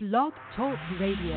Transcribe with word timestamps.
Blog 0.00 0.32
Talk 0.54 0.78
Radio. 1.00 1.34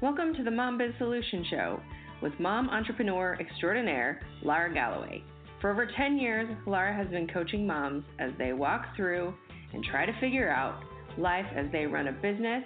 Welcome 0.00 0.32
to 0.36 0.44
the 0.44 0.50
Mom 0.52 0.78
Biz 0.78 0.92
Solution 0.98 1.44
Show 1.50 1.80
with 2.22 2.32
mom 2.38 2.70
entrepreneur 2.70 3.36
extraordinaire 3.40 4.20
Lara 4.44 4.72
Galloway. 4.72 5.24
For 5.60 5.72
over 5.72 5.90
10 5.96 6.18
years, 6.18 6.48
Lara 6.68 6.94
has 6.94 7.08
been 7.08 7.26
coaching 7.26 7.66
moms 7.66 8.04
as 8.20 8.30
they 8.38 8.52
walk 8.52 8.94
through 8.94 9.34
and 9.74 9.82
try 9.82 10.06
to 10.06 10.12
figure 10.20 10.48
out 10.48 10.80
life 11.18 11.46
as 11.56 11.66
they 11.72 11.84
run 11.84 12.06
a 12.06 12.12
business, 12.12 12.62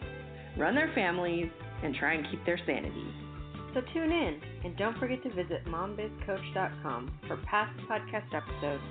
run 0.59 0.75
their 0.75 0.93
families, 0.95 1.49
and 1.83 1.95
try 1.95 2.17
and 2.17 2.27
keep 2.31 2.45
their 2.45 2.61
sanity. 2.67 3.15
So 3.73 3.81
tune 3.95 4.13
in 4.13 4.43
and 4.63 4.77
don't 4.77 4.99
forget 4.99 5.23
to 5.23 5.31
visit 5.31 5.65
mombizcoach.com 5.65 7.19
for 7.29 7.39
past 7.47 7.75
podcast 7.89 8.35
episodes 8.35 8.83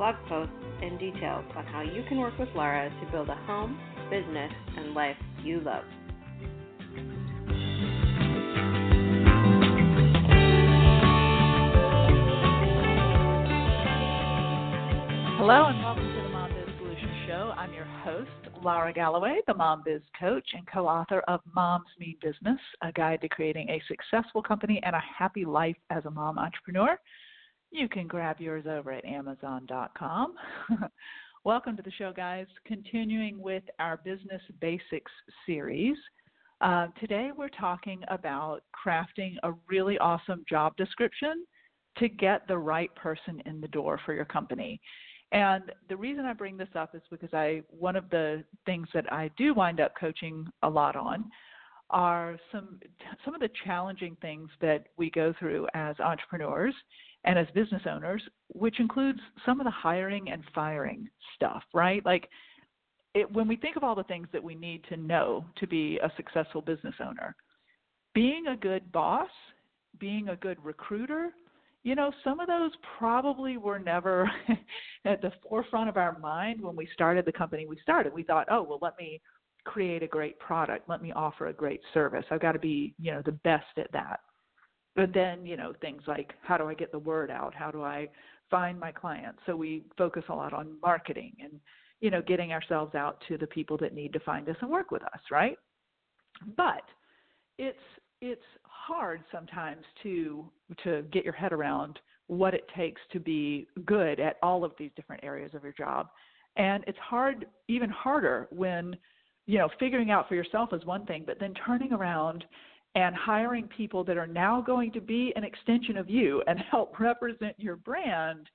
blog 0.00 0.16
posts, 0.30 0.54
and 0.80 0.98
details 0.98 1.44
on 1.54 1.66
how 1.66 1.82
you 1.82 2.02
can 2.08 2.16
work 2.16 2.32
with 2.38 2.48
Lara 2.56 2.88
to 2.88 3.12
build 3.12 3.28
a 3.28 3.34
home, 3.34 3.78
business, 4.08 4.50
and 4.78 4.94
life 4.94 5.14
you 5.44 5.60
love. 5.60 5.84
Hello 15.36 15.66
and 15.66 15.82
welcome 15.82 16.08
to 16.08 16.22
the 16.22 16.28
Mom 16.30 16.50
Biz 16.54 16.74
Solution 16.78 17.10
Show. 17.26 17.52
I'm 17.58 17.74
your 17.74 17.84
host, 17.84 18.30
Lara 18.64 18.94
Galloway, 18.94 19.40
the 19.46 19.52
Mom 19.52 19.82
Biz 19.84 20.00
Coach 20.18 20.48
and 20.54 20.66
co 20.66 20.88
author 20.88 21.20
of 21.28 21.40
Moms 21.54 21.84
Mean 21.98 22.16
Business, 22.22 22.58
a 22.80 22.90
guide 22.90 23.20
to 23.20 23.28
creating 23.28 23.68
a 23.68 23.82
successful 23.86 24.42
company 24.42 24.80
and 24.82 24.96
a 24.96 25.02
happy 25.18 25.44
life 25.44 25.76
as 25.90 26.06
a 26.06 26.10
mom 26.10 26.38
entrepreneur. 26.38 26.98
You 27.72 27.88
can 27.88 28.08
grab 28.08 28.40
yours 28.40 28.64
over 28.68 28.90
at 28.90 29.04
Amazon.com. 29.04 30.34
Welcome 31.44 31.76
to 31.76 31.82
the 31.82 31.92
show, 31.92 32.12
guys. 32.12 32.46
Continuing 32.66 33.40
with 33.40 33.62
our 33.78 33.98
Business 33.98 34.42
Basics 34.60 35.12
series. 35.46 35.96
Uh, 36.60 36.88
today, 36.98 37.30
we're 37.34 37.48
talking 37.48 38.02
about 38.08 38.64
crafting 38.74 39.34
a 39.44 39.52
really 39.68 39.96
awesome 39.98 40.44
job 40.48 40.76
description 40.76 41.46
to 41.98 42.08
get 42.08 42.46
the 42.48 42.58
right 42.58 42.92
person 42.96 43.40
in 43.46 43.60
the 43.60 43.68
door 43.68 44.00
for 44.04 44.14
your 44.14 44.24
company. 44.24 44.80
And 45.30 45.70
the 45.88 45.96
reason 45.96 46.24
I 46.24 46.32
bring 46.32 46.56
this 46.56 46.68
up 46.74 46.96
is 46.96 47.02
because 47.08 47.32
I 47.32 47.62
one 47.68 47.94
of 47.94 48.10
the 48.10 48.42
things 48.66 48.88
that 48.94 49.10
I 49.12 49.30
do 49.38 49.54
wind 49.54 49.78
up 49.78 49.92
coaching 49.98 50.44
a 50.64 50.68
lot 50.68 50.96
on 50.96 51.30
are 51.90 52.36
some 52.50 52.80
some 53.24 53.34
of 53.34 53.40
the 53.40 53.50
challenging 53.64 54.16
things 54.20 54.50
that 54.60 54.88
we 54.96 55.08
go 55.10 55.32
through 55.38 55.68
as 55.74 55.98
entrepreneurs 56.00 56.74
and 57.24 57.38
as 57.38 57.46
business 57.54 57.82
owners, 57.90 58.22
which 58.48 58.80
includes 58.80 59.20
some 59.44 59.60
of 59.60 59.64
the 59.64 59.70
hiring 59.70 60.30
and 60.30 60.42
firing 60.54 61.08
stuff, 61.36 61.62
right? 61.74 62.04
Like 62.04 62.28
it, 63.14 63.30
when 63.32 63.48
we 63.48 63.56
think 63.56 63.76
of 63.76 63.84
all 63.84 63.94
the 63.94 64.04
things 64.04 64.28
that 64.32 64.42
we 64.42 64.54
need 64.54 64.84
to 64.88 64.96
know 64.96 65.44
to 65.58 65.66
be 65.66 65.98
a 65.98 66.10
successful 66.16 66.60
business 66.62 66.94
owner, 67.04 67.34
being 68.14 68.46
a 68.48 68.56
good 68.56 68.90
boss, 68.92 69.30
being 69.98 70.28
a 70.28 70.36
good 70.36 70.58
recruiter, 70.64 71.30
you 71.82 71.94
know, 71.94 72.12
some 72.24 72.40
of 72.40 72.46
those 72.46 72.70
probably 72.98 73.56
were 73.56 73.78
never 73.78 74.30
at 75.04 75.22
the 75.22 75.32
forefront 75.48 75.88
of 75.88 75.96
our 75.96 76.18
mind 76.18 76.60
when 76.60 76.76
we 76.76 76.88
started 76.92 77.24
the 77.24 77.32
company 77.32 77.66
we 77.66 77.78
started. 77.82 78.12
We 78.12 78.22
thought, 78.22 78.48
oh, 78.50 78.62
well, 78.62 78.78
let 78.82 78.98
me 78.98 79.20
create 79.64 80.02
a 80.02 80.06
great 80.06 80.38
product. 80.38 80.88
Let 80.88 81.02
me 81.02 81.12
offer 81.12 81.48
a 81.48 81.52
great 81.52 81.80
service. 81.94 82.24
I've 82.30 82.40
got 82.40 82.52
to 82.52 82.58
be, 82.58 82.94
you 82.98 83.12
know, 83.12 83.22
the 83.24 83.32
best 83.32 83.78
at 83.78 83.90
that. 83.92 84.20
But 84.96 85.14
then, 85.14 85.46
you 85.46 85.56
know, 85.56 85.72
things 85.80 86.02
like 86.06 86.32
how 86.42 86.56
do 86.56 86.68
I 86.68 86.74
get 86.74 86.92
the 86.92 86.98
word 86.98 87.30
out? 87.30 87.54
How 87.54 87.70
do 87.70 87.82
I 87.82 88.08
find 88.50 88.78
my 88.78 88.90
clients? 88.92 89.38
So 89.46 89.54
we 89.54 89.84
focus 89.96 90.24
a 90.28 90.34
lot 90.34 90.52
on 90.52 90.76
marketing 90.82 91.32
and, 91.42 91.60
you 92.00 92.10
know, 92.10 92.22
getting 92.22 92.52
ourselves 92.52 92.94
out 92.94 93.22
to 93.28 93.38
the 93.38 93.46
people 93.46 93.76
that 93.78 93.94
need 93.94 94.12
to 94.12 94.20
find 94.20 94.48
us 94.48 94.56
and 94.60 94.70
work 94.70 94.90
with 94.90 95.02
us, 95.04 95.20
right? 95.30 95.56
But 96.56 96.82
it's 97.58 97.78
it's 98.20 98.42
hard 98.62 99.22
sometimes 99.32 99.84
to 100.02 100.44
to 100.84 101.02
get 101.12 101.24
your 101.24 101.32
head 101.32 101.52
around 101.52 101.98
what 102.26 102.54
it 102.54 102.64
takes 102.76 103.00
to 103.12 103.18
be 103.20 103.66
good 103.86 104.20
at 104.20 104.36
all 104.42 104.64
of 104.64 104.72
these 104.78 104.90
different 104.94 105.24
areas 105.24 105.52
of 105.54 105.62
your 105.62 105.72
job. 105.72 106.08
And 106.56 106.84
it's 106.86 106.98
hard 106.98 107.46
even 107.68 107.90
harder 107.90 108.48
when 108.50 108.96
you 109.46 109.58
know 109.58 109.68
figuring 109.78 110.10
out 110.10 110.28
for 110.28 110.34
yourself 110.34 110.70
is 110.72 110.84
one 110.84 111.06
thing, 111.06 111.24
but 111.26 111.38
then 111.40 111.54
turning 111.66 111.92
around 111.92 112.44
and 112.94 113.14
hiring 113.14 113.68
people 113.68 114.02
that 114.04 114.16
are 114.16 114.26
now 114.26 114.60
going 114.60 114.90
to 114.92 115.00
be 115.00 115.32
an 115.36 115.44
extension 115.44 115.96
of 115.96 116.10
you 116.10 116.42
and 116.46 116.58
help 116.58 116.98
represent 116.98 117.54
your 117.58 117.76
brand 117.76 118.48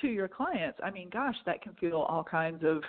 to 0.00 0.08
your 0.08 0.28
clients. 0.28 0.78
I 0.82 0.90
mean, 0.90 1.10
gosh, 1.10 1.36
that 1.44 1.60
can 1.62 1.74
feel 1.74 1.98
all 1.98 2.24
kinds 2.24 2.64
of 2.64 2.82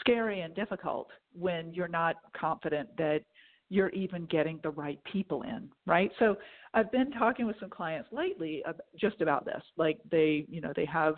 scary 0.00 0.40
and 0.40 0.54
difficult 0.54 1.08
when 1.32 1.74
you're 1.74 1.88
not 1.88 2.16
confident 2.38 2.88
that 2.96 3.22
you're 3.68 3.88
even 3.88 4.26
getting 4.26 4.60
the 4.62 4.70
right 4.70 5.02
people 5.10 5.42
in, 5.42 5.68
right? 5.86 6.12
So 6.20 6.36
I've 6.74 6.92
been 6.92 7.10
talking 7.10 7.46
with 7.46 7.56
some 7.58 7.70
clients 7.70 8.08
lately 8.12 8.62
just 9.00 9.20
about 9.20 9.44
this. 9.44 9.62
Like 9.76 9.98
they, 10.08 10.46
you 10.48 10.60
know, 10.60 10.72
they 10.76 10.84
have 10.84 11.16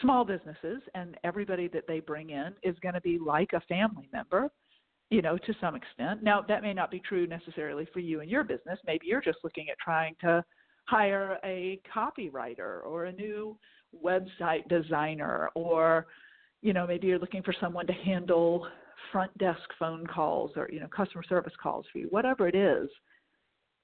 small 0.00 0.24
businesses 0.24 0.80
and 0.94 1.16
everybody 1.22 1.68
that 1.68 1.86
they 1.86 2.00
bring 2.00 2.30
in 2.30 2.54
is 2.62 2.76
going 2.80 2.94
to 2.94 3.00
be 3.02 3.18
like 3.18 3.50
a 3.52 3.60
family 3.68 4.08
member 4.12 4.50
you 5.10 5.22
know, 5.22 5.38
to 5.38 5.54
some 5.60 5.74
extent. 5.74 6.22
Now, 6.22 6.42
that 6.48 6.62
may 6.62 6.74
not 6.74 6.90
be 6.90 7.00
true 7.00 7.26
necessarily 7.26 7.86
for 7.92 8.00
you 8.00 8.20
and 8.20 8.30
your 8.30 8.44
business. 8.44 8.78
Maybe 8.86 9.06
you're 9.06 9.20
just 9.20 9.38
looking 9.44 9.68
at 9.70 9.78
trying 9.78 10.16
to 10.20 10.44
hire 10.84 11.38
a 11.44 11.80
copywriter 11.94 12.84
or 12.84 13.06
a 13.06 13.12
new 13.12 13.56
website 14.04 14.68
designer 14.68 15.50
or 15.54 16.06
you 16.62 16.72
know, 16.72 16.86
maybe 16.86 17.06
you're 17.06 17.18
looking 17.18 17.42
for 17.42 17.54
someone 17.60 17.86
to 17.86 17.92
handle 17.92 18.66
front 19.12 19.36
desk 19.38 19.60
phone 19.78 20.06
calls 20.06 20.50
or, 20.56 20.68
you 20.72 20.80
know, 20.80 20.88
customer 20.88 21.22
service 21.22 21.52
calls 21.62 21.86
for 21.92 21.98
you, 21.98 22.08
whatever 22.10 22.48
it 22.48 22.54
is. 22.54 22.88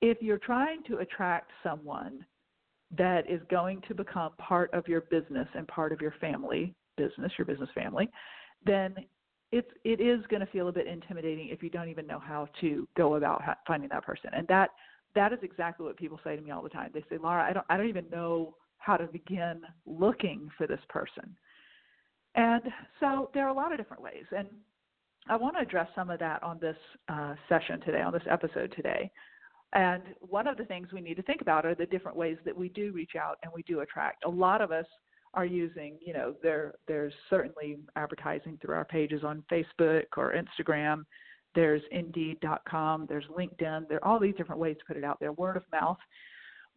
If 0.01 0.19
you're 0.21 0.39
trying 0.39 0.83
to 0.89 0.99
attract 0.99 1.51
someone 1.63 2.25
that 2.97 3.31
is 3.31 3.41
going 3.49 3.83
to 3.89 3.95
become 3.95 4.33
part 4.39 4.73
of 4.75 4.89
your 4.89 5.03
business 5.03 5.47
and 5.55 5.67
part 5.69 5.93
of 5.93 6.01
your 6.01 6.15
family 6.21 6.75
business, 6.97 7.33
your 7.39 7.47
business 7.47 7.71
family, 7.75 8.09
then 8.67 8.97
it's 9.53 9.69
it 9.85 10.01
is 10.01 10.21
going 10.29 10.41
to 10.41 10.47
feel 10.47 10.69
a 10.69 10.73
bit 10.73 10.87
intimidating 10.87 11.49
if 11.49 11.63
you 11.63 11.71
don't 11.71 11.89
even 11.89 12.07
know 12.07 12.19
how 12.19 12.49
to 12.61 12.89
go 12.97 13.15
about 13.15 13.43
finding 13.67 13.91
that 13.91 14.05
person. 14.05 14.31
And 14.33 14.49
that 14.49 14.71
that 15.15 15.33
is 15.33 15.39
exactly 15.43 15.87
what 15.87 15.99
people 15.99 16.19
say 16.25 16.35
to 16.35 16.43
me 16.43 16.51
all 16.51 16.63
the 16.63 16.71
time. 16.71 16.91
They 16.93 17.05
say 17.09 17.19
laura 17.23 17.45
i 17.49 17.53
don't 17.53 17.67
i 17.69 17.77
don't 17.77 17.89
even 17.89 18.09
know 18.11 18.57
how 18.79 18.97
to 18.97 19.07
begin 19.07 19.61
looking 19.87 20.49
for 20.59 20.67
this 20.67 20.81
person. 20.89 21.37
And 22.35 22.63
so 22.99 23.31
there 23.35 23.45
are 23.45 23.51
a 23.51 23.55
lot 23.55 23.73
of 23.73 23.79
different 23.79 24.03
ways. 24.03 24.25
And 24.37 24.49
i 25.29 25.37
want 25.37 25.55
to 25.57 25.63
address 25.63 25.89
some 25.95 26.11
of 26.11 26.19
that 26.19 26.43
on 26.43 26.59
this 26.59 26.77
uh, 27.09 27.35
session 27.49 27.81
today 27.81 28.01
on 28.01 28.13
this 28.13 28.27
episode 28.29 28.73
today. 28.75 29.11
And 29.75 30.03
one 30.21 30.47
of 30.47 30.57
the 30.57 30.65
things 30.65 30.89
we 30.93 31.01
need 31.01 31.15
to 31.15 31.23
think 31.23 31.41
about 31.41 31.65
are 31.65 31.75
the 31.75 31.87
different 31.87 32.17
ways 32.17 32.37
that 32.45 32.57
we 32.57 32.69
do 32.71 32.93
reach 32.93 33.17
out 33.19 33.39
and 33.43 33.51
we 33.55 33.63
do 33.63 33.81
attract. 33.81 34.25
A 34.25 34.29
lot 34.29 34.61
of 34.61 34.71
us 34.71 34.85
are 35.35 35.47
using, 35.47 35.97
you 36.05 36.13
know, 36.13 36.35
there 36.43 36.75
there's 36.87 37.13
certainly 37.31 37.79
advertising 37.97 38.59
through 38.61 38.75
our 38.75 38.85
pages 38.85 39.25
on 39.25 39.43
Facebook 39.51 40.05
or 40.17 40.35
Instagram. 40.35 41.05
There's 41.55 41.83
Indeed.com. 41.91 43.07
There's 43.09 43.25
LinkedIn. 43.27 43.89
There 43.89 44.03
are 44.03 44.05
all 44.05 44.19
these 44.19 44.35
different 44.37 44.61
ways 44.61 44.77
to 44.79 44.85
put 44.87 44.97
it 44.97 45.05
out 45.05 45.21
there, 45.21 45.33
word 45.33 45.57
of 45.57 45.65
mouth. 45.73 45.99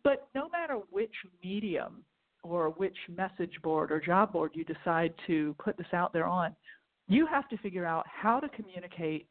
But 0.04 0.28
no 0.36 0.50
matter 0.50 0.76
which 0.92 1.14
medium 1.44 2.04
or 2.44 2.70
which 2.70 2.98
message 3.10 3.54
board 3.64 3.92
or 3.92 4.00
job 4.00 4.34
board 4.34 4.52
you 4.54 4.64
decide 4.66 5.14
to 5.28 5.56
put 5.58 5.78
this 5.78 5.88
out 5.94 6.14
there 6.14 6.26
on, 6.26 6.56
you 7.08 7.26
have 7.26 7.48
to 7.50 7.58
figure 7.58 7.86
out 7.86 8.06
how 8.08 8.40
to 8.40 8.50
communicate 8.50 9.28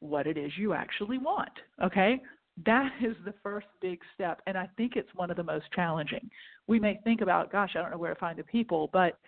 what 0.00 0.26
it 0.26 0.36
is 0.36 0.52
you 0.56 0.74
actually 0.74 1.18
want. 1.18 1.52
Okay? 1.82 2.20
That 2.66 2.90
is 3.02 3.16
the 3.24 3.34
first 3.42 3.66
big 3.80 3.98
step 4.14 4.40
and 4.46 4.58
i 4.58 4.68
think 4.76 4.92
it's 4.96 5.08
one 5.14 5.30
of 5.30 5.36
the 5.36 5.42
most 5.42 5.64
challenging. 5.74 6.28
We 6.68 6.78
may 6.78 7.00
think 7.04 7.20
about 7.20 7.50
gosh 7.50 7.70
i 7.74 7.80
don't 7.80 7.90
know 7.90 7.98
where 7.98 8.14
to 8.14 8.20
find 8.20 8.38
the 8.38 8.44
people 8.44 8.90
but 8.92 9.18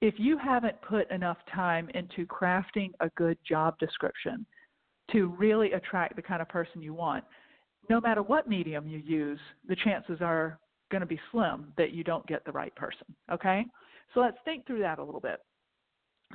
if 0.00 0.14
you 0.18 0.38
haven't 0.38 0.80
put 0.82 1.10
enough 1.10 1.38
time 1.52 1.88
into 1.94 2.26
crafting 2.26 2.90
a 3.00 3.10
good 3.16 3.38
job 3.48 3.78
description 3.78 4.46
to 5.12 5.28
really 5.38 5.72
attract 5.72 6.16
the 6.16 6.22
kind 6.22 6.42
of 6.42 6.48
person 6.48 6.82
you 6.82 6.94
want 6.94 7.24
no 7.88 8.00
matter 8.00 8.22
what 8.22 8.48
medium 8.48 8.86
you 8.86 8.98
use 8.98 9.40
the 9.68 9.76
chances 9.76 10.18
are 10.20 10.58
going 10.90 11.00
to 11.00 11.06
be 11.06 11.20
slim 11.30 11.72
that 11.76 11.92
you 11.92 12.02
don't 12.02 12.26
get 12.26 12.44
the 12.44 12.52
right 12.52 12.74
person 12.74 13.06
okay? 13.32 13.64
So 14.14 14.20
let's 14.20 14.38
think 14.44 14.66
through 14.66 14.80
that 14.80 14.98
a 14.98 15.04
little 15.04 15.20
bit 15.20 15.40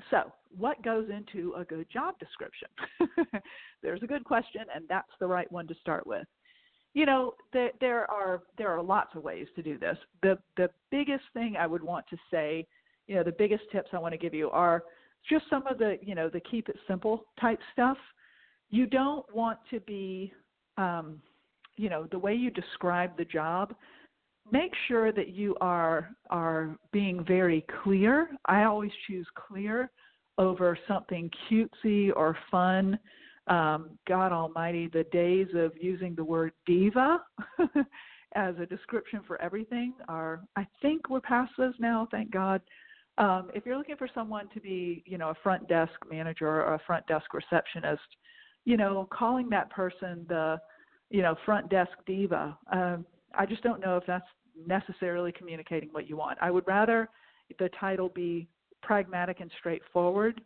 so, 0.10 0.32
what 0.58 0.82
goes 0.84 1.10
into 1.10 1.54
a 1.58 1.64
good 1.64 1.88
job 1.92 2.16
description? 2.20 2.68
There's 3.84 4.04
a 4.04 4.08
good 4.08 4.24
question, 4.24 4.62
and 4.74 4.86
that's 4.88 5.12
the 5.20 5.28
right 5.28 5.52
one 5.52 5.68
to 5.68 5.76
start 5.82 6.06
with. 6.08 6.26
You 6.94 7.06
know, 7.06 7.34
there, 7.52 7.72
there 7.80 8.10
are 8.12 8.44
there 8.58 8.70
are 8.70 8.82
lots 8.82 9.16
of 9.16 9.24
ways 9.24 9.48
to 9.56 9.64
do 9.64 9.78
this. 9.78 9.98
The 10.22 10.38
the 10.58 10.70
biggest 10.92 11.24
thing 11.34 11.56
I 11.60 11.68
would 11.68 11.84
want 11.84 12.06
to 12.10 12.18
say, 12.32 12.68
you 13.08 13.16
know, 13.16 13.24
the 13.24 13.36
biggest 13.38 13.64
tips 13.72 13.90
I 13.94 14.00
want 14.00 14.14
to 14.14 14.18
give 14.18 14.34
you 14.34 14.50
are 14.52 14.84
just 15.30 15.46
some 15.50 15.66
of 15.68 15.78
the 15.78 15.98
you 16.02 16.16
know 16.16 16.30
the 16.30 16.40
keep 16.40 16.70
it 16.70 16.78
simple 16.88 17.26
type 17.40 17.60
stuff. 17.72 17.98
You 18.70 18.88
don't 18.88 19.26
want 19.34 19.60
to 19.70 19.80
be, 19.82 20.34
um, 20.78 21.22
you 21.78 21.90
know, 21.90 22.08
the 22.12 22.18
way 22.18 22.34
you 22.34 22.50
describe 22.50 23.16
the 23.18 23.26
job 23.26 23.76
make 24.52 24.72
sure 24.88 25.12
that 25.12 25.30
you 25.30 25.56
are 25.62 26.10
are 26.30 26.78
being 26.92 27.24
very 27.26 27.66
clear. 27.84 28.30
I 28.46 28.64
always 28.64 28.92
choose 29.08 29.28
clear 29.36 29.90
over 30.38 30.78
something 30.88 31.30
cutesy 31.50 32.12
or 32.16 32.38
fun. 32.50 32.98
Um, 33.48 33.98
God 34.08 34.32
Almighty, 34.32 34.88
the 34.88 35.04
days 35.12 35.48
of 35.54 35.74
using 35.80 36.16
the 36.16 36.24
word 36.24 36.54
diva 36.66 37.22
as 38.36 38.56
a 38.60 38.66
description 38.66 39.22
for 39.28 39.40
everything 39.42 39.94
are, 40.08 40.42
I 40.56 40.66
think, 40.82 41.10
we're 41.10 41.22
past 41.22 41.52
those 41.58 41.74
now. 41.80 42.08
Thank 42.10 42.32
God. 42.32 42.62
Um, 43.18 43.52
if 43.54 43.66
you're 43.66 43.78
looking 43.78 43.98
for 43.98 44.10
someone 44.14 44.48
to 44.54 44.60
be, 44.60 45.04
you 45.06 45.18
know, 45.18 45.30
a 45.30 45.36
front 45.44 45.68
desk 45.68 45.94
manager 46.10 46.48
or 46.48 46.76
a 46.76 46.82
front 46.88 47.06
desk 47.08 47.34
receptionist, 47.34 48.02
you 48.66 48.78
know, 48.78 49.08
calling 49.12 49.50
that 49.50 49.70
person 49.70 50.26
the, 50.30 50.58
you 51.10 51.22
know, 51.22 51.36
front 51.46 51.70
desk 51.70 51.92
diva, 52.08 52.58
um, 52.72 53.06
I 53.34 53.46
just 53.46 53.64
don't 53.64 53.82
know 53.82 53.98
if 53.98 54.06
that's 54.06 54.26
necessarily 54.68 55.32
communicating 55.32 55.90
what 55.92 56.10
you 56.10 56.18
want. 56.18 56.38
I 56.42 56.52
would 56.52 56.68
rather 56.68 57.10
the 57.60 57.70
title 57.80 58.10
be 58.10 58.48
pragmatic 58.82 59.40
and 59.40 59.52
straightforward 59.60 60.42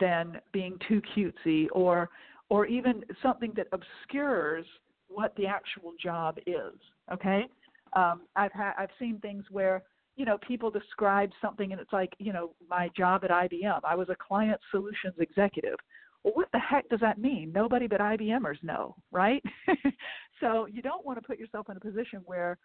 than 0.00 0.40
being 0.52 0.78
too 0.88 1.00
cutesy 1.16 1.66
or 1.72 2.08
or 2.48 2.66
even 2.66 3.02
something 3.22 3.52
that 3.56 3.66
obscures 3.72 4.64
what 5.08 5.34
the 5.36 5.46
actual 5.46 5.92
job 6.00 6.38
is. 6.46 6.74
Okay, 7.12 7.46
um, 7.94 8.22
I've 8.34 8.52
had 8.52 8.72
I've 8.78 8.90
seen 8.98 9.18
things 9.20 9.44
where 9.50 9.82
you 10.16 10.24
know 10.24 10.38
people 10.46 10.70
describe 10.70 11.30
something 11.40 11.72
and 11.72 11.80
it's 11.80 11.92
like 11.92 12.12
you 12.18 12.32
know 12.32 12.50
my 12.68 12.88
job 12.96 13.24
at 13.24 13.30
IBM. 13.30 13.80
I 13.84 13.94
was 13.94 14.08
a 14.08 14.16
client 14.16 14.60
solutions 14.70 15.14
executive. 15.18 15.76
Well, 16.26 16.34
what 16.34 16.48
the 16.52 16.58
heck 16.58 16.88
does 16.88 16.98
that 17.00 17.18
mean? 17.18 17.52
Nobody 17.54 17.86
but 17.86 18.00
IBMers 18.00 18.60
know, 18.64 18.96
right? 19.12 19.40
so 20.40 20.66
you 20.66 20.82
don't 20.82 21.06
want 21.06 21.20
to 21.20 21.24
put 21.24 21.38
yourself 21.38 21.68
in 21.70 21.76
a 21.76 21.80
position 21.80 22.20
where 22.24 22.58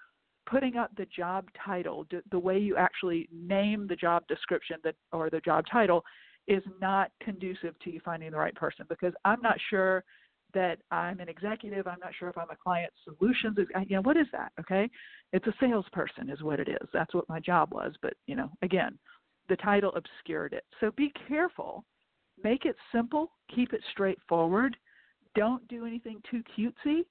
putting 0.49 0.77
up 0.77 0.89
the 0.97 1.05
job 1.15 1.45
title, 1.63 2.07
the 2.31 2.39
way 2.39 2.57
you 2.57 2.75
actually 2.75 3.29
name 3.31 3.85
the 3.87 3.95
job 3.95 4.23
description 4.27 4.77
that 4.83 4.95
or 5.11 5.29
the 5.29 5.41
job 5.41 5.65
title, 5.71 6.03
is 6.47 6.63
not 6.81 7.11
conducive 7.21 7.77
to 7.83 7.91
you 7.91 7.99
finding 8.03 8.31
the 8.31 8.37
right 8.37 8.55
person 8.55 8.83
because 8.89 9.13
I'm 9.25 9.41
not 9.41 9.57
sure 9.69 10.03
that 10.55 10.79
I'm 10.89 11.19
an 11.19 11.29
executive. 11.29 11.85
I'm 11.85 11.99
not 11.99 12.15
sure 12.17 12.29
if 12.29 12.39
I'm 12.39 12.49
a 12.49 12.55
client 12.55 12.91
solutions. 13.03 13.59
You 13.87 13.97
know, 13.97 14.01
what 14.01 14.17
is 14.17 14.25
that? 14.31 14.53
Okay, 14.59 14.89
it's 15.33 15.45
a 15.45 15.53
salesperson, 15.59 16.31
is 16.31 16.41
what 16.41 16.59
it 16.59 16.67
is. 16.67 16.89
That's 16.91 17.13
what 17.13 17.29
my 17.29 17.39
job 17.39 17.75
was. 17.75 17.93
But 18.01 18.15
you 18.25 18.35
know, 18.35 18.49
again, 18.63 18.97
the 19.49 19.55
title 19.57 19.93
obscured 19.95 20.53
it. 20.53 20.63
So 20.79 20.89
be 20.97 21.13
careful. 21.27 21.85
Make 22.43 22.65
it 22.65 22.75
simple. 22.91 23.31
Keep 23.53 23.73
it 23.73 23.81
straightforward. 23.91 24.75
Don't 25.35 25.65
do 25.67 25.85
anything 25.85 26.21
too 26.29 26.43
cutesy. 26.57 27.03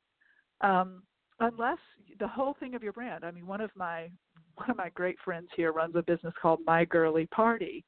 Um, 0.61 1.03
unless 1.41 1.79
the 2.19 2.29
whole 2.29 2.55
thing 2.61 2.75
of 2.75 2.83
your 2.83 2.93
brand. 2.93 3.25
I 3.25 3.31
mean, 3.31 3.47
one 3.47 3.61
of 3.61 3.71
my 3.77 4.11
one 4.57 4.71
of 4.71 4.77
my 4.77 4.91
great 4.91 5.17
friends 5.25 5.49
here 5.57 5.73
runs 5.73 5.97
a 5.97 6.03
business 6.03 6.35
called 6.41 6.61
My 6.67 6.85
Girly 6.85 7.27
Party, 7.27 7.85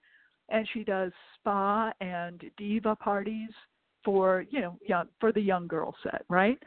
and 0.48 0.66
she 0.72 0.84
does 0.84 1.12
spa 1.34 1.92
and 2.00 2.42
diva 2.56 2.96
parties 2.96 3.50
for 4.04 4.44
you 4.50 4.60
know 4.60 4.78
young 4.86 5.06
for 5.20 5.32
the 5.32 5.40
young 5.40 5.66
girl 5.66 5.94
set, 6.02 6.24
right? 6.28 6.58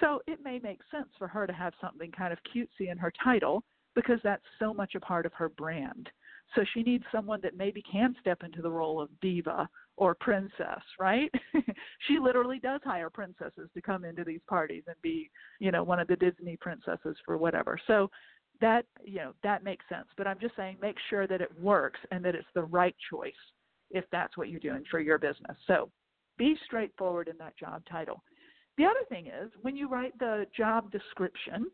So 0.00 0.22
it 0.26 0.38
may 0.42 0.60
make 0.60 0.80
sense 0.90 1.08
for 1.18 1.26
her 1.28 1.46
to 1.46 1.52
have 1.52 1.74
something 1.80 2.12
kind 2.12 2.32
of 2.32 2.38
cutesy 2.54 2.90
in 2.90 2.98
her 2.98 3.12
title 3.22 3.64
because 3.94 4.20
that's 4.22 4.42
so 4.58 4.72
much 4.72 4.94
a 4.94 5.00
part 5.00 5.26
of 5.26 5.32
her 5.34 5.48
brand. 5.48 6.08
So 6.54 6.62
she 6.72 6.82
needs 6.82 7.04
someone 7.12 7.40
that 7.42 7.56
maybe 7.56 7.82
can 7.82 8.14
step 8.20 8.42
into 8.44 8.62
the 8.62 8.70
role 8.70 9.00
of 9.00 9.08
diva 9.20 9.68
or 10.00 10.14
princess, 10.14 10.80
right? 10.98 11.30
she 12.08 12.18
literally 12.18 12.58
does 12.58 12.80
hire 12.82 13.10
princesses 13.10 13.68
to 13.74 13.82
come 13.82 14.06
into 14.06 14.24
these 14.24 14.40
parties 14.48 14.82
and 14.86 14.96
be, 15.02 15.30
you 15.60 15.70
know, 15.70 15.84
one 15.84 16.00
of 16.00 16.08
the 16.08 16.16
Disney 16.16 16.56
princesses 16.56 17.16
for 17.26 17.36
whatever. 17.36 17.78
So 17.86 18.10
that, 18.62 18.86
you 19.04 19.16
know, 19.16 19.34
that 19.42 19.62
makes 19.62 19.84
sense. 19.90 20.06
But 20.16 20.26
I'm 20.26 20.40
just 20.40 20.56
saying 20.56 20.78
make 20.80 20.96
sure 21.10 21.26
that 21.26 21.42
it 21.42 21.50
works 21.60 22.00
and 22.10 22.24
that 22.24 22.34
it's 22.34 22.48
the 22.54 22.62
right 22.62 22.96
choice 23.10 23.32
if 23.90 24.06
that's 24.10 24.38
what 24.38 24.48
you're 24.48 24.58
doing 24.58 24.84
for 24.90 25.00
your 25.00 25.18
business. 25.18 25.56
So 25.66 25.90
be 26.38 26.56
straightforward 26.64 27.28
in 27.28 27.36
that 27.36 27.58
job 27.58 27.82
title. 27.90 28.22
The 28.78 28.84
other 28.86 29.04
thing 29.10 29.26
is 29.26 29.50
when 29.60 29.76
you 29.76 29.86
write 29.86 30.18
the 30.18 30.46
job 30.56 30.90
description, 30.90 31.66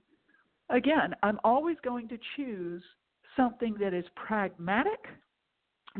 again, 0.68 1.14
I'm 1.22 1.38
always 1.44 1.76
going 1.84 2.08
to 2.08 2.18
choose 2.34 2.82
something 3.36 3.76
that 3.78 3.94
is 3.94 4.04
pragmatic, 4.16 4.98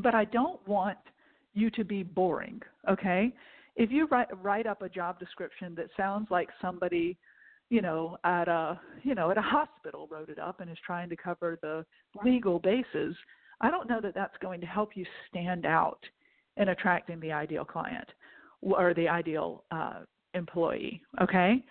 but 0.02 0.16
I 0.16 0.24
don't 0.24 0.66
want 0.66 0.98
you 1.56 1.70
to 1.70 1.84
be 1.84 2.02
boring, 2.02 2.60
okay? 2.88 3.32
If 3.76 3.90
you 3.90 4.06
write 4.06 4.28
write 4.42 4.66
up 4.66 4.82
a 4.82 4.88
job 4.88 5.18
description 5.18 5.74
that 5.76 5.88
sounds 5.96 6.28
like 6.30 6.48
somebody, 6.60 7.16
you 7.70 7.82
know, 7.82 8.16
at 8.24 8.48
a, 8.48 8.80
you 9.02 9.14
know, 9.14 9.30
at 9.30 9.38
a 9.38 9.42
hospital 9.42 10.08
wrote 10.10 10.28
it 10.28 10.38
up 10.38 10.60
and 10.60 10.70
is 10.70 10.78
trying 10.84 11.08
to 11.10 11.16
cover 11.16 11.58
the 11.62 11.84
legal 12.24 12.58
bases, 12.58 13.16
I 13.60 13.70
don't 13.70 13.88
know 13.88 14.00
that 14.00 14.14
that's 14.14 14.36
going 14.40 14.60
to 14.60 14.66
help 14.66 14.90
you 14.94 15.04
stand 15.28 15.66
out 15.66 16.00
in 16.56 16.68
attracting 16.68 17.20
the 17.20 17.32
ideal 17.32 17.64
client 17.64 18.08
or 18.60 18.94
the 18.94 19.08
ideal 19.08 19.64
uh, 19.70 20.00
employee, 20.34 21.02
okay? 21.20 21.62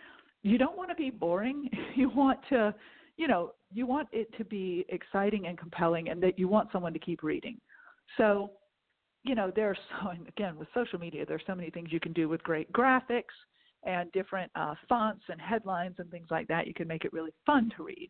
You 0.43 0.57
don't 0.57 0.77
want 0.77 0.89
to 0.89 0.95
be 0.95 1.09
boring. 1.09 1.69
You 1.95 2.09
want 2.09 2.39
to 2.49 2.75
you 3.17 3.27
know, 3.27 3.53
you 3.73 3.85
want 3.85 4.07
it 4.11 4.29
to 4.37 4.43
be 4.43 4.85
exciting 4.89 5.47
and 5.47 5.57
compelling 5.57 6.09
and 6.09 6.21
that 6.23 6.37
you 6.37 6.47
want 6.47 6.69
someone 6.71 6.93
to 6.93 6.99
keep 6.99 7.23
reading. 7.23 7.59
So, 8.17 8.51
you 9.25 9.35
know, 9.35 9.51
there's 9.55 9.77
so, 10.01 10.11
again, 10.27 10.57
with 10.57 10.67
social 10.73 10.99
media, 10.99 11.25
there's 11.25 11.43
so 11.47 11.55
many 11.55 11.69
things 11.69 11.89
you 11.91 11.99
can 11.99 12.13
do 12.13 12.29
with 12.29 12.43
great 12.43 12.71
graphics 12.71 13.23
and 13.83 14.11
different 14.11 14.51
uh, 14.55 14.73
fonts 14.87 15.23
and 15.29 15.39
headlines 15.39 15.95
and 15.99 16.09
things 16.09 16.27
like 16.31 16.47
that. 16.47 16.67
You 16.67 16.73
can 16.73 16.87
make 16.87 17.05
it 17.05 17.13
really 17.13 17.33
fun 17.45 17.71
to 17.77 17.83
read. 17.83 18.09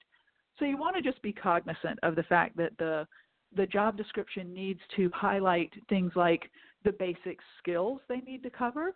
So 0.58 0.66
you 0.66 0.78
want 0.78 0.96
to 0.96 1.02
just 1.02 1.22
be 1.22 1.34
cognizant 1.34 2.00
of 2.04 2.16
the 2.16 2.24
fact 2.24 2.58
that 2.58 2.72
the 2.78 3.08
the 3.56 3.66
job 3.68 3.96
description 3.96 4.54
needs 4.54 4.82
to 4.98 5.10
highlight 5.14 5.72
things 5.88 6.12
like 6.16 6.50
the 6.84 6.92
basic 6.92 7.38
skills 7.60 8.02
they 8.10 8.20
need 8.20 8.44
to 8.44 8.50
cover. 8.50 8.92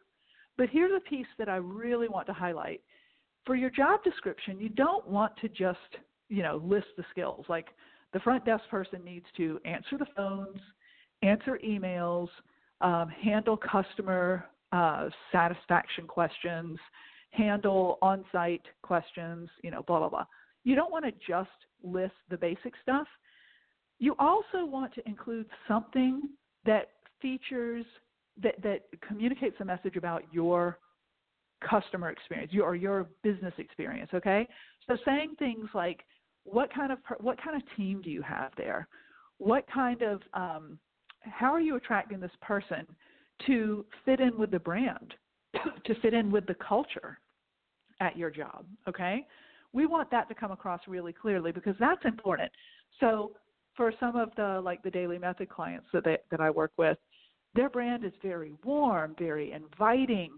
But 0.57 0.67
here's 0.69 0.91
a 0.91 1.09
piece 1.09 1.27
that 1.37 1.47
I 1.47 1.57
really 1.57 2.09
want 2.09 2.27
to 2.27 2.33
highlight 2.33 2.81
for 3.45 3.55
your 3.55 3.69
job 3.69 4.03
description, 4.03 4.59
you 4.59 4.69
don't 4.69 5.07
want 5.07 5.35
to 5.37 5.49
just, 5.49 5.79
you 6.29 6.43
know, 6.43 6.61
list 6.63 6.87
the 6.97 7.03
skills. 7.09 7.45
Like 7.49 7.67
the 8.13 8.19
front 8.19 8.45
desk 8.45 8.63
person 8.69 9.03
needs 9.03 9.25
to 9.37 9.59
answer 9.65 9.97
the 9.97 10.05
phones, 10.15 10.59
answer 11.21 11.59
emails, 11.65 12.27
um, 12.81 13.09
handle 13.09 13.57
customer 13.57 14.45
uh, 14.71 15.09
satisfaction 15.31 16.07
questions, 16.07 16.77
handle 17.31 17.97
on 18.01 18.23
site 18.31 18.65
questions, 18.81 19.49
you 19.63 19.71
know, 19.71 19.83
blah, 19.83 19.99
blah, 19.99 20.09
blah. 20.09 20.25
You 20.63 20.75
don't 20.75 20.91
want 20.91 21.05
to 21.05 21.11
just 21.27 21.49
list 21.83 22.13
the 22.29 22.37
basic 22.37 22.73
stuff. 22.81 23.07
You 23.99 24.15
also 24.19 24.65
want 24.65 24.93
to 24.95 25.07
include 25.07 25.47
something 25.67 26.21
that 26.65 26.89
features, 27.21 27.85
that, 28.41 28.61
that 28.63 28.85
communicates 29.05 29.57
a 29.59 29.65
message 29.65 29.95
about 29.95 30.23
your 30.31 30.79
customer 31.67 32.09
experience 32.09 32.53
your, 32.53 32.65
or 32.65 32.75
your 32.75 33.07
business 33.21 33.53
experience 33.57 34.09
okay 34.13 34.47
so 34.87 34.95
saying 35.05 35.35
things 35.39 35.67
like 35.73 36.05
what 36.43 36.73
kind 36.73 36.91
of 36.91 36.99
what 37.19 37.41
kind 37.43 37.55
of 37.55 37.61
team 37.75 38.01
do 38.01 38.09
you 38.09 38.21
have 38.21 38.51
there 38.57 38.87
what 39.39 39.65
kind 39.73 40.01
of 40.01 40.21
um, 40.33 40.79
how 41.21 41.53
are 41.53 41.59
you 41.59 41.75
attracting 41.75 42.19
this 42.19 42.31
person 42.41 42.85
to 43.45 43.85
fit 44.05 44.19
in 44.19 44.37
with 44.37 44.51
the 44.51 44.59
brand 44.59 45.13
to 45.85 45.95
fit 46.01 46.13
in 46.13 46.31
with 46.31 46.45
the 46.47 46.55
culture 46.55 47.19
at 48.01 48.17
your 48.17 48.29
job 48.29 48.65
okay 48.87 49.25
we 49.73 49.85
want 49.85 50.09
that 50.09 50.27
to 50.27 50.35
come 50.35 50.51
across 50.51 50.81
really 50.87 51.13
clearly 51.13 51.51
because 51.51 51.75
that's 51.79 52.03
important 52.05 52.51
so 52.99 53.31
for 53.75 53.93
some 53.99 54.15
of 54.15 54.29
the 54.35 54.61
like 54.63 54.81
the 54.83 54.91
daily 54.91 55.17
method 55.17 55.49
clients 55.49 55.87
that 55.93 56.03
they, 56.03 56.17
that 56.31 56.39
I 56.39 56.49
work 56.49 56.71
with 56.77 56.97
their 57.55 57.69
brand 57.69 58.05
is 58.05 58.13
very 58.21 58.53
warm 58.63 59.15
very 59.17 59.51
inviting 59.51 60.31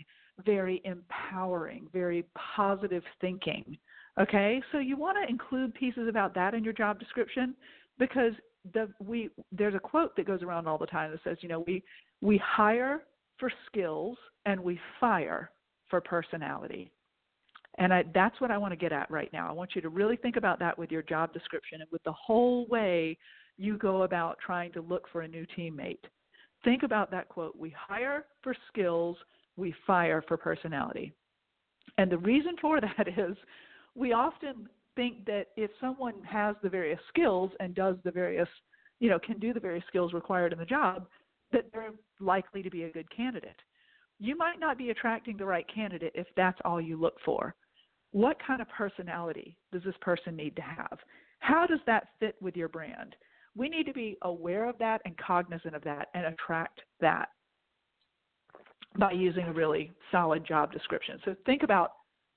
very 0.45 0.81
empowering, 0.85 1.87
very 1.93 2.25
positive 2.55 3.03
thinking. 3.19 3.77
Okay, 4.19 4.61
so 4.71 4.79
you 4.79 4.97
want 4.97 5.17
to 5.21 5.29
include 5.29 5.73
pieces 5.73 6.07
about 6.09 6.33
that 6.35 6.53
in 6.53 6.63
your 6.63 6.73
job 6.73 6.99
description 6.99 7.55
because 7.97 8.33
the 8.73 8.89
we 8.99 9.29
there's 9.51 9.75
a 9.75 9.79
quote 9.79 10.15
that 10.15 10.27
goes 10.27 10.43
around 10.43 10.67
all 10.67 10.77
the 10.77 10.85
time 10.85 11.11
that 11.11 11.19
says, 11.23 11.37
you 11.41 11.49
know, 11.49 11.63
we 11.65 11.83
we 12.21 12.37
hire 12.37 13.03
for 13.37 13.51
skills 13.67 14.17
and 14.45 14.59
we 14.59 14.79
fire 14.99 15.51
for 15.89 16.01
personality. 16.01 16.91
And 17.77 17.93
I, 17.93 18.03
that's 18.13 18.39
what 18.41 18.51
I 18.51 18.57
want 18.57 18.73
to 18.73 18.77
get 18.77 18.91
at 18.91 19.09
right 19.09 19.31
now. 19.31 19.47
I 19.49 19.53
want 19.53 19.71
you 19.75 19.81
to 19.81 19.89
really 19.89 20.17
think 20.17 20.35
about 20.35 20.59
that 20.59 20.77
with 20.77 20.91
your 20.91 21.01
job 21.01 21.33
description 21.33 21.81
and 21.81 21.89
with 21.91 22.03
the 22.03 22.11
whole 22.11 22.67
way 22.67 23.17
you 23.57 23.77
go 23.77 24.03
about 24.03 24.37
trying 24.45 24.73
to 24.73 24.81
look 24.81 25.07
for 25.11 25.21
a 25.21 25.27
new 25.27 25.45
teammate. 25.57 26.03
Think 26.63 26.83
about 26.83 27.09
that 27.11 27.29
quote. 27.29 27.55
We 27.57 27.73
hire 27.87 28.25
for 28.43 28.55
skills 28.67 29.17
we 29.57 29.73
fire 29.85 30.23
for 30.27 30.37
personality. 30.37 31.13
And 31.97 32.11
the 32.11 32.17
reason 32.17 32.55
for 32.61 32.81
that 32.97 33.07
is 33.07 33.37
we 33.95 34.13
often 34.13 34.67
think 34.95 35.25
that 35.25 35.47
if 35.57 35.71
someone 35.79 36.21
has 36.23 36.55
the 36.61 36.69
various 36.69 36.99
skills 37.09 37.51
and 37.59 37.75
does 37.75 37.95
the 38.03 38.11
various, 38.11 38.47
you 38.99 39.09
know, 39.09 39.19
can 39.19 39.39
do 39.39 39.53
the 39.53 39.59
various 39.59 39.85
skills 39.87 40.13
required 40.13 40.53
in 40.53 40.59
the 40.59 40.65
job, 40.65 41.07
that 41.51 41.65
they're 41.73 41.91
likely 42.19 42.63
to 42.63 42.69
be 42.69 42.83
a 42.83 42.91
good 42.91 43.09
candidate. 43.15 43.59
You 44.19 44.37
might 44.37 44.59
not 44.59 44.77
be 44.77 44.91
attracting 44.91 45.37
the 45.37 45.45
right 45.45 45.65
candidate 45.73 46.13
if 46.15 46.27
that's 46.35 46.59
all 46.63 46.79
you 46.79 46.99
look 46.99 47.15
for. 47.25 47.55
What 48.11 48.37
kind 48.45 48.61
of 48.61 48.69
personality 48.69 49.57
does 49.71 49.83
this 49.83 49.95
person 50.01 50.35
need 50.35 50.55
to 50.57 50.61
have? 50.61 50.99
How 51.39 51.65
does 51.65 51.79
that 51.87 52.09
fit 52.19 52.35
with 52.41 52.55
your 52.55 52.67
brand? 52.67 53.15
We 53.55 53.67
need 53.67 53.85
to 53.87 53.93
be 53.93 54.17
aware 54.21 54.69
of 54.69 54.77
that 54.79 55.01
and 55.05 55.17
cognizant 55.17 55.75
of 55.75 55.83
that 55.83 56.09
and 56.13 56.25
attract 56.25 56.81
that 56.99 57.29
by 58.97 59.11
using 59.11 59.45
a 59.45 59.53
really 59.53 59.91
solid 60.11 60.45
job 60.45 60.71
description. 60.71 61.19
So 61.25 61.35
think 61.45 61.63
about 61.63 61.93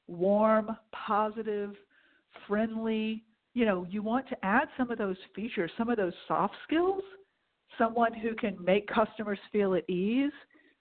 warm, 0.07 0.77
positive, 0.93 1.75
friendly. 2.47 3.25
You 3.55 3.67
know, 3.67 3.87
you 3.89 4.03
want 4.03 4.29
to 4.29 4.37
add 4.45 4.69
some 4.77 4.91
of 4.91 4.99
those 4.99 5.17
features, 5.35 5.71
some 5.79 5.89
of 5.89 5.97
those 5.97 6.13
soft 6.27 6.55
skills, 6.65 7.03
someone 7.79 8.13
who 8.13 8.35
can 8.35 8.57
make 8.63 8.87
customers 8.89 9.39
feel 9.53 9.75
at 9.75 9.89
ease. 9.89 10.33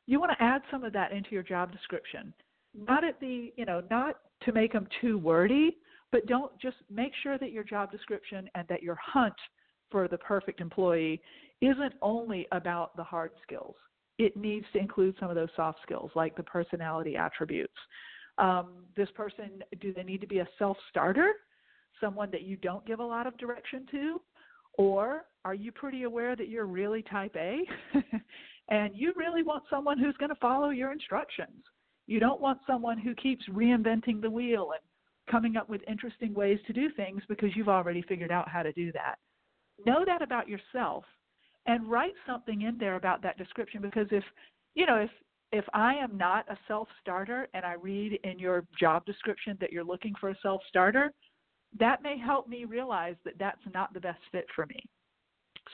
You 0.08 0.20
want 0.20 0.32
to 0.38 0.44
add 0.44 0.62
some 0.72 0.84
of 0.84 0.94
that 0.94 1.12
into 1.12 1.32
your 1.32 1.44
job 1.44 1.72
description. 1.72 2.34
Mm-hmm. 2.76 2.86
Not 2.86 3.04
at 3.04 3.20
the, 3.20 3.54
you 3.56 3.66
know, 3.66 3.82
not 3.90 4.18
to 4.44 4.52
make 4.52 4.74
them 4.74 4.88
too 5.02 5.18
wordy, 5.18 5.78
but 6.12 6.26
don't 6.28 6.52
just 6.60 6.78
make 6.92 7.12
sure 7.22 7.38
that 7.38 7.52
your 7.52 7.64
job 7.64 7.92
description 7.92 8.50
and 8.56 8.68
that 8.68 8.84
your 8.84 8.98
hunt 9.04 9.34
for 9.90 10.08
the 10.08 10.18
perfect 10.18 10.60
employee 10.60 11.22
isn't 11.62 11.94
only 12.02 12.48
about 12.52 12.96
the 12.98 13.04
hard 13.04 13.32
skills. 13.42 13.76
It 14.20 14.38
needs 14.38 14.66
to 14.74 14.80
include 14.80 15.16
some 15.20 15.30
of 15.30 15.36
those 15.36 15.50
soft 15.56 15.80
skills, 15.84 16.12
like 16.16 16.36
the 16.36 16.44
personality 16.44 17.16
attributes. 17.16 17.74
Um, 18.38 18.86
this 18.96 19.10
person, 19.16 19.64
do 19.80 19.94
they 19.94 20.04
need 20.04 20.22
to 20.22 20.28
be 20.28 20.40
a 20.40 20.48
self 20.58 20.78
starter, 20.90 21.34
someone 22.02 22.32
that 22.32 22.44
you 22.44 22.58
don't 22.58 22.86
give 22.86 23.00
a 23.00 23.06
lot 23.06 23.28
of 23.28 23.38
direction 23.38 23.86
to? 23.92 24.22
Or 24.78 25.26
are 25.46 25.54
you 25.54 25.72
pretty 25.72 26.04
aware 26.04 26.36
that 26.36 26.50
you're 26.50 26.66
really 26.66 27.04
type 27.04 27.36
A 27.36 27.60
and 28.70 28.92
you 28.96 29.14
really 29.16 29.44
want 29.44 29.64
someone 29.70 30.00
who's 30.00 30.18
going 30.18 30.30
to 30.30 30.36
follow 30.36 30.70
your 30.70 30.92
instructions? 30.92 31.64
You 32.08 32.20
don't 32.20 32.42
want 32.42 32.60
someone 32.66 32.98
who 32.98 33.14
keeps 33.16 33.48
reinventing 33.50 34.22
the 34.22 34.30
wheel 34.30 34.72
and 34.74 34.82
coming 35.32 35.56
up 35.56 35.70
with 35.70 35.82
interesting 35.88 36.34
ways 36.34 36.60
to 36.68 36.74
do 36.74 36.90
things 36.96 37.22
because 37.30 37.56
you've 37.56 37.70
already 37.70 38.02
figured 38.02 38.32
out 38.32 38.50
how 38.50 38.64
to 38.64 38.74
do 38.74 38.92
that. 38.94 39.16
Know 39.86 40.04
that 40.06 40.22
about 40.22 40.50
yourself 40.50 41.06
and 41.66 41.90
write 41.90 42.14
something 42.28 42.64
in 42.64 42.78
there 42.78 42.96
about 42.96 43.22
that 43.24 43.38
description 43.38 43.82
because 43.82 44.08
if 44.12 44.24
you 44.76 44.86
know 44.86 44.98
if 44.98 45.10
if 45.54 45.66
I 45.74 45.94
am 45.94 46.18
not 46.18 46.50
a 46.50 46.58
self 46.68 46.88
starter 47.00 47.48
and 47.54 47.64
I 47.64 47.74
read 47.74 48.20
in 48.24 48.40
your 48.40 48.66
job 48.78 49.06
description 49.06 49.56
that 49.62 49.72
you're 49.72 49.84
looking 49.84 50.14
for 50.20 50.30
a 50.30 50.38
self 50.42 50.62
starter, 50.68 51.14
that 51.80 52.02
may 52.02 52.18
help 52.18 52.50
me 52.50 52.66
realize 52.66 53.16
that 53.24 53.36
that's 53.40 53.62
not 53.72 53.94
the 53.94 54.00
best 54.00 54.20
fit 54.32 54.48
for 54.56 54.66
me. 54.66 54.84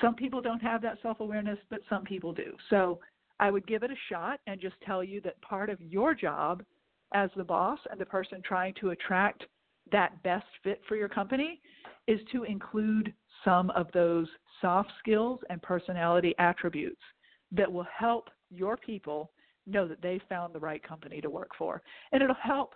Some 0.02 0.16
people 0.16 0.42
don't 0.42 0.62
have 0.62 0.82
that 0.82 0.98
self 1.02 1.22
awareness, 1.22 1.58
but 1.70 1.80
some 1.90 2.04
people 2.04 2.34
do. 2.34 2.54
So 2.70 3.00
I 3.40 3.50
would 3.52 3.66
give 3.68 3.84
it 3.84 3.90
a 3.90 3.96
shot 4.10 4.42
and 4.48 4.60
just 4.60 4.76
tell 4.86 5.02
you 5.02 5.22
that 5.22 5.42
part 5.42 5.70
of 5.70 5.80
your 5.82 6.14
job 6.14 6.62
as 7.14 7.30
the 7.38 7.44
boss 7.44 7.80
and 7.90 8.00
the 8.00 8.06
person 8.06 8.42
trying 8.44 8.74
to 8.82 8.90
attract 8.90 9.46
that 9.94 10.22
best 10.24 10.46
fit 10.62 10.82
for 10.90 10.98
your 10.98 11.10
company 11.10 11.62
is 12.06 12.20
to 12.34 12.44
include 12.44 13.14
some 13.46 13.70
of 13.72 13.88
those 13.94 14.28
soft 14.60 14.92
skills 15.00 15.40
and 15.50 15.62
personality 15.62 16.36
attributes 16.38 17.02
that 17.54 17.72
will 17.72 17.88
help 17.98 18.30
your 18.52 18.76
people 18.76 19.32
know 19.70 19.88
that 19.88 20.02
they 20.02 20.20
found 20.30 20.54
the 20.54 20.60
right 20.60 20.82
company 20.82 21.22
to 21.22 21.30
work 21.30 21.52
for. 21.58 21.82
And 22.12 22.22
it'll 22.22 22.36
help 22.36 22.74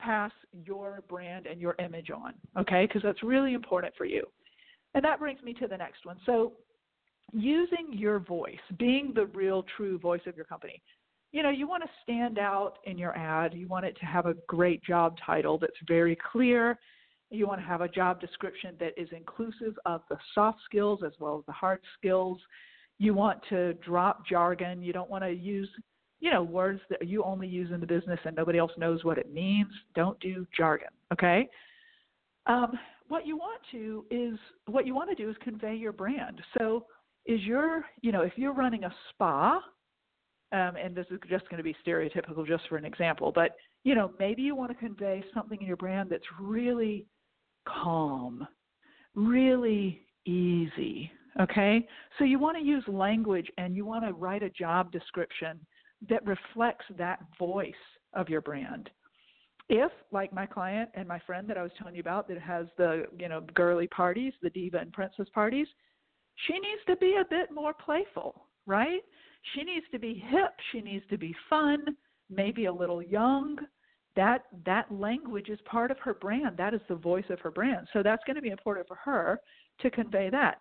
pass 0.00 0.32
your 0.52 1.02
brand 1.08 1.46
and 1.46 1.60
your 1.60 1.74
image 1.78 2.10
on, 2.10 2.34
okay? 2.58 2.86
Because 2.86 3.02
that's 3.02 3.22
really 3.22 3.54
important 3.54 3.94
for 3.96 4.04
you. 4.04 4.24
And 4.94 5.04
that 5.04 5.18
brings 5.18 5.42
me 5.42 5.54
to 5.54 5.66
the 5.66 5.76
next 5.76 6.04
one. 6.04 6.16
So, 6.26 6.52
using 7.32 7.88
your 7.92 8.18
voice, 8.18 8.58
being 8.78 9.12
the 9.14 9.26
real, 9.26 9.64
true 9.76 9.98
voice 9.98 10.20
of 10.26 10.36
your 10.36 10.44
company 10.44 10.82
you 11.34 11.42
know, 11.42 11.50
you 11.50 11.66
want 11.66 11.82
to 11.82 11.88
stand 12.04 12.38
out 12.38 12.74
in 12.84 12.96
your 12.96 13.18
ad. 13.18 13.54
You 13.54 13.66
want 13.66 13.84
it 13.84 13.96
to 13.98 14.06
have 14.06 14.26
a 14.26 14.34
great 14.46 14.84
job 14.84 15.16
title 15.26 15.58
that's 15.58 15.72
very 15.88 16.16
clear. 16.30 16.78
You 17.28 17.48
want 17.48 17.60
to 17.60 17.66
have 17.66 17.80
a 17.80 17.88
job 17.88 18.20
description 18.20 18.76
that 18.78 18.92
is 18.96 19.08
inclusive 19.10 19.74
of 19.84 20.02
the 20.08 20.16
soft 20.32 20.60
skills 20.64 21.00
as 21.04 21.10
well 21.18 21.36
as 21.40 21.44
the 21.46 21.52
hard 21.52 21.80
skills. 21.98 22.38
You 22.98 23.14
want 23.14 23.40
to 23.48 23.74
drop 23.84 24.24
jargon. 24.24 24.80
You 24.80 24.92
don't 24.92 25.10
want 25.10 25.24
to 25.24 25.30
use, 25.32 25.68
you 26.24 26.30
know, 26.30 26.42
words 26.42 26.80
that 26.88 27.06
you 27.06 27.22
only 27.22 27.46
use 27.46 27.70
in 27.70 27.80
the 27.80 27.86
business 27.86 28.18
and 28.24 28.34
nobody 28.34 28.58
else 28.58 28.72
knows 28.78 29.04
what 29.04 29.18
it 29.18 29.30
means. 29.30 29.68
Don't 29.94 30.18
do 30.20 30.46
jargon, 30.56 30.88
okay? 31.12 31.46
Um, 32.46 32.78
what 33.08 33.26
you 33.26 33.36
want 33.36 33.60
to 33.72 34.06
is 34.10 34.38
what 34.64 34.86
you 34.86 34.94
want 34.94 35.10
to 35.10 35.22
do 35.22 35.28
is 35.28 35.36
convey 35.44 35.74
your 35.74 35.92
brand. 35.92 36.40
So, 36.56 36.86
is 37.26 37.42
your, 37.42 37.84
you 38.00 38.10
know, 38.10 38.22
if 38.22 38.32
you're 38.36 38.54
running 38.54 38.84
a 38.84 38.94
spa, 39.10 39.56
um, 40.52 40.76
and 40.82 40.94
this 40.94 41.04
is 41.10 41.20
just 41.28 41.46
going 41.50 41.58
to 41.58 41.62
be 41.62 41.76
stereotypical 41.86 42.46
just 42.46 42.64
for 42.70 42.78
an 42.78 42.86
example, 42.86 43.30
but 43.34 43.56
you 43.82 43.94
know, 43.94 44.10
maybe 44.18 44.40
you 44.40 44.56
want 44.56 44.70
to 44.70 44.78
convey 44.78 45.22
something 45.34 45.60
in 45.60 45.66
your 45.66 45.76
brand 45.76 46.08
that's 46.08 46.24
really 46.40 47.04
calm, 47.68 48.48
really 49.14 50.00
easy. 50.24 51.10
Okay? 51.38 51.86
So 52.18 52.24
you 52.24 52.38
want 52.38 52.56
to 52.56 52.64
use 52.64 52.84
language 52.88 53.50
and 53.58 53.76
you 53.76 53.84
want 53.84 54.06
to 54.06 54.14
write 54.14 54.42
a 54.42 54.48
job 54.48 54.90
description 54.90 55.60
that 56.08 56.24
reflects 56.26 56.84
that 56.98 57.20
voice 57.38 57.72
of 58.14 58.28
your 58.28 58.40
brand. 58.40 58.90
If, 59.68 59.90
like 60.12 60.32
my 60.32 60.44
client 60.44 60.90
and 60.94 61.08
my 61.08 61.18
friend 61.20 61.48
that 61.48 61.56
I 61.56 61.62
was 61.62 61.72
telling 61.78 61.94
you 61.94 62.00
about 62.00 62.28
that 62.28 62.38
has 62.38 62.66
the, 62.76 63.06
you 63.18 63.28
know, 63.28 63.40
girly 63.54 63.86
parties, 63.86 64.34
the 64.42 64.50
diva 64.50 64.78
and 64.78 64.92
princess 64.92 65.26
parties, 65.32 65.66
she 66.46 66.54
needs 66.54 66.82
to 66.86 66.96
be 66.96 67.16
a 67.20 67.24
bit 67.30 67.50
more 67.52 67.72
playful, 67.72 68.46
right? 68.66 69.00
She 69.54 69.62
needs 69.62 69.86
to 69.92 69.98
be 69.98 70.22
hip, 70.28 70.52
she 70.72 70.80
needs 70.80 71.04
to 71.10 71.18
be 71.18 71.34
fun, 71.48 71.80
maybe 72.30 72.66
a 72.66 72.72
little 72.72 73.02
young. 73.02 73.56
That 74.16 74.44
that 74.64 74.92
language 74.92 75.48
is 75.48 75.58
part 75.64 75.90
of 75.90 75.98
her 75.98 76.14
brand. 76.14 76.56
That 76.56 76.74
is 76.74 76.80
the 76.88 76.94
voice 76.94 77.24
of 77.30 77.40
her 77.40 77.50
brand. 77.50 77.88
So 77.92 78.02
that's 78.02 78.22
going 78.24 78.36
to 78.36 78.42
be 78.42 78.50
important 78.50 78.86
for 78.86 78.96
her 78.96 79.40
to 79.80 79.90
convey 79.90 80.30
that. 80.30 80.58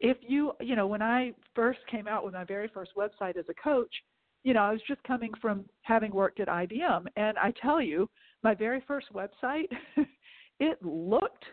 If 0.00 0.18
you, 0.20 0.52
you 0.60 0.76
know, 0.76 0.86
when 0.86 1.02
I 1.02 1.32
first 1.54 1.80
came 1.90 2.06
out 2.06 2.24
with 2.24 2.34
my 2.34 2.44
very 2.44 2.68
first 2.68 2.92
website 2.96 3.36
as 3.36 3.44
a 3.48 3.54
coach, 3.62 3.94
you 4.42 4.54
know, 4.54 4.60
I 4.60 4.72
was 4.72 4.80
just 4.88 5.02
coming 5.04 5.32
from 5.40 5.64
having 5.82 6.12
worked 6.12 6.40
at 6.40 6.48
IBM 6.48 7.06
and 7.16 7.38
I 7.38 7.52
tell 7.62 7.80
you, 7.80 8.08
my 8.42 8.54
very 8.54 8.82
first 8.86 9.06
website, 9.12 9.68
it 10.60 10.78
looked 10.82 11.44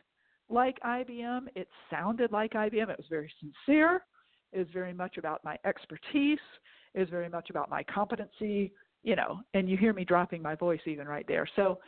like 0.50 0.80
IBM, 0.82 1.48
it 1.56 1.68
sounded 1.90 2.32
like 2.32 2.54
IBM, 2.54 2.90
it 2.90 2.98
was 2.98 3.08
very 3.10 3.32
sincere 3.42 4.02
is 4.54 4.68
very 4.74 4.94
much 4.94 5.18
about 5.18 5.44
my 5.44 5.58
expertise, 5.66 6.40
is 6.96 7.10
very 7.10 7.30
much 7.30 7.50
about 7.50 7.70
my 7.70 7.84
competency, 7.84 8.72
you 9.04 9.16
know, 9.16 9.40
and 9.54 9.70
you 9.70 9.78
hear 9.78 9.94
me 9.94 10.04
dropping 10.04 10.42
my 10.42 10.56
voice 10.56 10.80
even 10.86 11.08
right 11.08 11.26
there. 11.28 11.48
So 11.56 11.80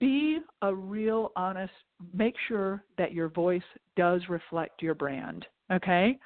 be 0.00 0.38
a 0.62 0.74
real 0.74 1.32
honest, 1.36 1.72
make 2.12 2.34
sure 2.48 2.84
that 2.98 3.12
your 3.12 3.28
voice 3.28 3.62
does 3.96 4.22
reflect 4.28 4.82
your 4.82 4.94
brand, 4.94 5.46
okay? 5.72 6.18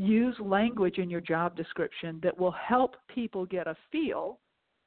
Use 0.00 0.34
language 0.40 0.96
in 0.96 1.10
your 1.10 1.20
job 1.20 1.54
description 1.54 2.20
that 2.22 2.38
will 2.38 2.52
help 2.52 2.96
people 3.14 3.44
get 3.44 3.66
a 3.66 3.76
feel 3.92 4.38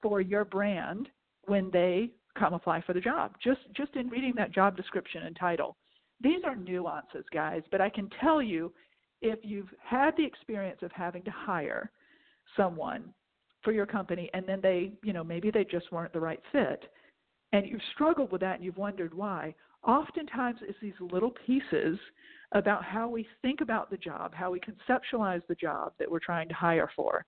for 0.02 0.22
your 0.22 0.44
brand 0.44 1.08
when 1.46 1.70
they 1.72 2.10
come 2.36 2.56
apply 2.56 2.82
for 2.82 2.94
the 2.94 3.00
job. 3.00 3.34
Just 3.44 3.62
just 3.78 3.96
in 3.96 4.10
reading 4.10 4.34
that 4.38 4.52
job 4.52 4.76
description 4.76 5.24
and 5.24 5.36
title. 5.36 5.78
These 6.20 6.44
are 6.44 6.56
nuances, 6.56 7.26
guys, 7.32 7.62
but 7.70 7.80
I 7.80 7.90
can 7.90 8.10
tell 8.22 8.42
you 8.42 8.74
if 9.22 9.38
you've 9.44 9.72
had 9.84 10.18
the 10.18 10.26
experience 10.26 10.80
of 10.82 10.92
having 10.94 11.22
to 11.26 11.32
hire 11.32 11.92
someone 12.58 13.14
for 13.62 13.72
your 13.72 13.86
company 13.86 14.32
and 14.34 14.48
then 14.48 14.62
they, 14.62 14.94
you 15.04 15.14
know, 15.14 15.24
maybe 15.24 15.52
they 15.52 15.64
just 15.64 15.92
weren't 15.92 16.12
the 16.12 16.20
right 16.20 16.42
fit 16.52 16.86
and 17.52 17.68
you've 17.68 17.82
struggled 17.94 18.32
with 18.32 18.42
that 18.42 18.56
and 18.56 18.64
you've 18.64 18.78
wondered 18.78 19.14
why, 19.14 19.54
oftentimes 19.86 20.60
it's 20.62 20.78
these 20.82 20.94
little 21.00 21.34
pieces 21.46 21.98
about 22.54 22.84
how 22.84 23.10
we 23.10 23.28
think 23.42 23.62
about 23.62 23.90
the 23.90 23.98
job, 23.98 24.34
how 24.34 24.52
we 24.52 24.60
conceptualize 24.60 25.42
the 25.48 25.56
job 25.56 25.94
that 26.00 26.10
we're 26.10 26.20
trying 26.20 26.48
to 26.48 26.54
hire 26.54 26.90
for, 26.96 27.26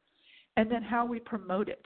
and 0.58 0.72
then 0.72 0.84
how 0.84 1.06
we 1.06 1.20
promote 1.20 1.68
it 1.68 1.86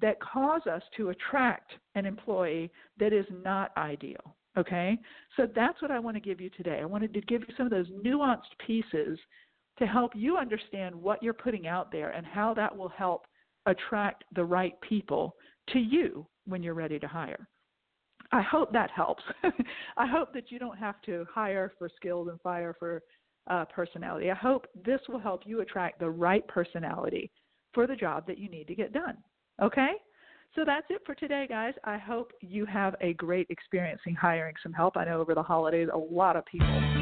that 0.00 0.20
cause 0.20 0.66
us 0.70 0.82
to 0.96 1.08
attract 1.10 1.72
an 1.94 2.04
employee 2.04 2.70
that 2.98 3.12
is 3.12 3.24
not 3.42 3.72
ideal. 3.76 4.36
Okay? 4.56 4.98
So 5.36 5.46
that's 5.54 5.80
what 5.80 5.90
I 5.90 5.98
want 5.98 6.16
to 6.16 6.20
give 6.20 6.40
you 6.40 6.50
today. 6.50 6.80
I 6.82 6.84
wanted 6.84 7.14
to 7.14 7.20
give 7.22 7.42
you 7.42 7.54
some 7.56 7.66
of 7.66 7.72
those 7.72 7.88
nuanced 8.04 8.56
pieces 8.64 9.18
to 9.78 9.86
help 9.86 10.12
you 10.14 10.36
understand 10.36 10.94
what 10.94 11.22
you're 11.22 11.32
putting 11.32 11.66
out 11.66 11.90
there 11.90 12.10
and 12.10 12.26
how 12.26 12.52
that 12.54 12.76
will 12.76 12.88
help 12.88 13.26
attract 13.66 14.24
the 14.34 14.44
right 14.44 14.78
people 14.80 15.36
to 15.72 15.78
you 15.78 16.26
when 16.46 16.62
you're 16.62 16.74
ready 16.74 16.98
to 16.98 17.06
hire. 17.06 17.48
I 18.32 18.42
hope 18.42 18.72
that 18.72 18.90
helps. 18.90 19.22
I 19.96 20.06
hope 20.06 20.32
that 20.34 20.50
you 20.50 20.58
don't 20.58 20.76
have 20.76 21.00
to 21.02 21.26
hire 21.32 21.72
for 21.78 21.88
skills 21.96 22.28
and 22.28 22.40
fire 22.40 22.74
for 22.78 23.02
uh, 23.48 23.64
personality. 23.66 24.30
I 24.30 24.34
hope 24.34 24.66
this 24.84 25.00
will 25.08 25.18
help 25.18 25.42
you 25.46 25.60
attract 25.60 25.98
the 26.00 26.10
right 26.10 26.46
personality 26.46 27.30
for 27.72 27.86
the 27.86 27.96
job 27.96 28.26
that 28.26 28.38
you 28.38 28.48
need 28.50 28.66
to 28.68 28.74
get 28.74 28.92
done. 28.92 29.16
Okay? 29.62 29.92
So 30.54 30.64
that's 30.64 30.86
it 30.90 31.02
for 31.06 31.14
today, 31.14 31.46
guys. 31.48 31.74
I 31.84 31.98
hope 31.98 32.32
you 32.40 32.66
have 32.66 32.94
a 33.00 33.14
great 33.14 33.46
experience 33.50 34.00
in 34.06 34.14
hiring 34.14 34.54
some 34.62 34.72
help. 34.72 34.96
I 34.96 35.04
know 35.04 35.20
over 35.20 35.34
the 35.34 35.42
holidays, 35.42 35.88
a 35.92 35.98
lot 35.98 36.36
of 36.36 36.44
people 36.46 36.97